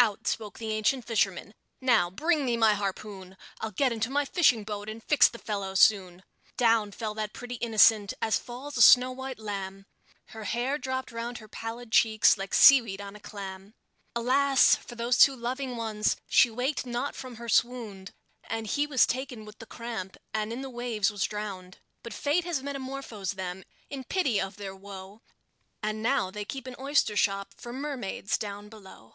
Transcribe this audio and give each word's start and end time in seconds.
Out 0.00 0.26
spoke 0.26 0.58
the 0.58 0.72
ancient 0.72 1.06
fisherman: 1.06 1.54
"Now, 1.80 2.10
bring 2.10 2.44
me 2.44 2.58
my 2.58 2.74
harpoon! 2.74 3.38
I'll 3.62 3.70
get 3.70 3.90
into 3.90 4.10
my 4.10 4.26
fishing 4.26 4.62
boat, 4.62 4.86
and 4.90 5.02
fix 5.02 5.28
the 5.28 5.38
fellow 5.38 5.74
soon." 5.74 6.24
Down 6.58 6.92
fell 6.92 7.14
that 7.14 7.32
pretty 7.32 7.54
innocent, 7.54 8.12
as 8.20 8.38
falls 8.38 8.76
a 8.76 8.82
snow 8.82 9.10
white 9.12 9.38
lamb; 9.38 9.86
Her 10.26 10.44
hair 10.44 10.76
drooped 10.76 11.10
round 11.10 11.38
her 11.38 11.48
pallid 11.48 11.90
cheeks, 11.90 12.36
like 12.36 12.52
seaweed 12.52 13.00
on 13.00 13.16
a 13.16 13.20
clam. 13.20 13.72
Alas! 14.14 14.74
for 14.76 14.94
those 14.94 15.16
two 15.16 15.34
loving 15.34 15.74
ones! 15.74 16.18
she 16.28 16.50
waked 16.50 16.84
not 16.84 17.16
from 17.16 17.36
her 17.36 17.48
swound, 17.48 18.12
And 18.50 18.66
he 18.66 18.86
was 18.86 19.06
taken 19.06 19.46
with 19.46 19.58
the 19.58 19.64
cramp, 19.64 20.18
and 20.34 20.52
in 20.52 20.60
the 20.60 20.68
waves 20.68 21.10
was 21.10 21.24
drowned; 21.24 21.78
But 22.02 22.12
Fate 22.12 22.44
has 22.44 22.62
metamorphosed 22.62 23.36
them, 23.36 23.64
in 23.88 24.04
pity 24.04 24.38
of 24.38 24.56
their 24.56 24.76
woe, 24.76 25.22
And 25.82 26.02
now 26.02 26.30
they 26.30 26.44
keep 26.44 26.66
an 26.66 26.76
oyster 26.78 27.16
shop 27.16 27.54
for 27.56 27.72
mermaids 27.72 28.36
down 28.36 28.68
below. 28.68 29.14